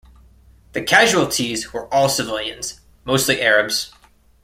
[0.71, 3.91] The casualties were all civilians, mostly Arabs.